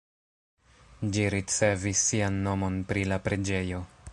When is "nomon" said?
2.49-2.81